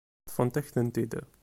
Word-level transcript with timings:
Ṭṭfent-ak-tent-id. 0.27 1.13